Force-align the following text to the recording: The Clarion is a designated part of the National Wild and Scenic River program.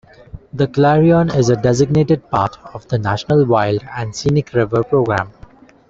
The 0.51 0.65
Clarion 0.65 1.29
is 1.29 1.51
a 1.51 1.55
designated 1.55 2.27
part 2.31 2.57
of 2.73 2.87
the 2.87 2.97
National 2.97 3.45
Wild 3.45 3.83
and 3.95 4.15
Scenic 4.15 4.51
River 4.51 4.83
program. 4.83 5.29